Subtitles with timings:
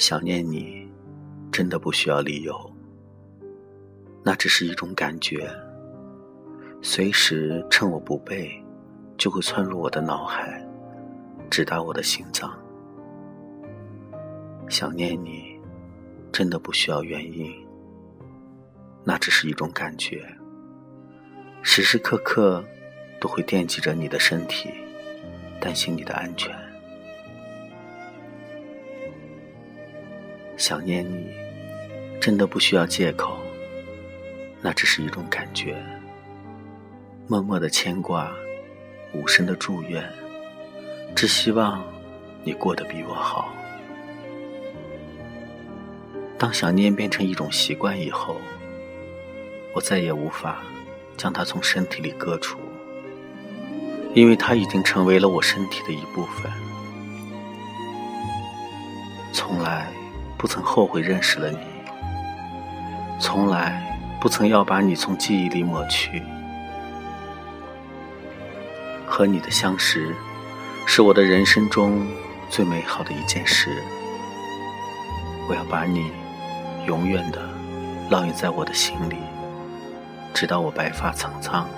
[0.00, 0.88] 想念你，
[1.52, 2.74] 真的不需要理由，
[4.24, 5.46] 那只是一种感觉，
[6.80, 8.50] 随时趁我不备，
[9.18, 10.66] 就会窜入我的脑海，
[11.50, 12.50] 直达我的心脏。
[14.70, 15.60] 想念你，
[16.32, 17.54] 真的不需要原因，
[19.04, 20.26] 那只是一种感觉，
[21.60, 22.64] 时时刻刻
[23.20, 24.70] 都会惦记着你的身体，
[25.60, 26.69] 担心你的安全。
[30.60, 31.26] 想念你，
[32.20, 33.38] 真的不需要借口，
[34.60, 35.74] 那只是一种感觉。
[37.26, 38.30] 默默的牵挂，
[39.14, 40.06] 无声的祝愿，
[41.16, 41.82] 只希望
[42.44, 43.54] 你过得比我好。
[46.36, 48.36] 当想念变成一种习惯以后，
[49.74, 50.58] 我再也无法
[51.16, 52.58] 将它从身体里割除，
[54.12, 56.52] 因为它已经成为了我身体的一部分，
[59.32, 59.90] 从来。
[60.40, 61.58] 不曾后悔认识了你，
[63.18, 66.22] 从来不曾要把你从记忆里抹去。
[69.04, 70.14] 和你的相识，
[70.86, 72.06] 是我的人生中
[72.48, 73.82] 最美好的一件事。
[75.46, 76.10] 我要把你
[76.86, 77.42] 永远的
[78.10, 79.16] 烙印在我的心里，
[80.32, 81.68] 直到我白发苍苍、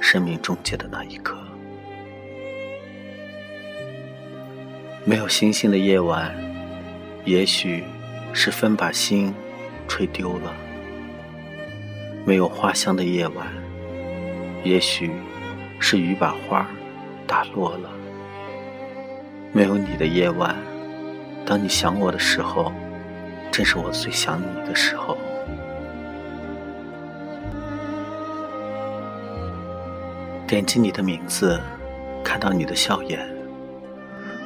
[0.00, 1.38] 生命终结的那一刻。
[5.04, 6.43] 没有星星的夜晚。
[7.24, 7.82] 也许
[8.34, 9.32] 是风把心
[9.88, 10.52] 吹丢了，
[12.26, 13.46] 没有花香的夜晚；
[14.62, 15.10] 也许
[15.80, 16.66] 是雨把花
[17.26, 17.88] 打落了，
[19.52, 20.54] 没有你的夜晚。
[21.46, 22.70] 当你想我的时候，
[23.50, 25.16] 正是我最想你的时候。
[30.46, 31.58] 点击你的名字，
[32.22, 33.18] 看到你的笑颜，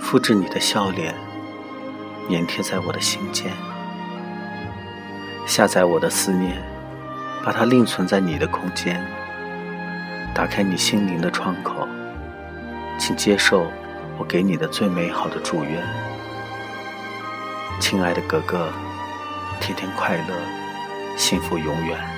[0.00, 1.12] 复制你的笑脸。
[2.28, 3.50] 粘贴在我的心间，
[5.46, 6.62] 下载我的思念，
[7.42, 9.02] 把它另存在你的空间。
[10.34, 11.88] 打开你心灵的窗口，
[12.98, 13.66] 请接受
[14.18, 15.82] 我给你的最美好的祝愿。
[17.80, 18.70] 亲爱的格格，
[19.58, 20.34] 天天快乐，
[21.16, 22.17] 幸福永远。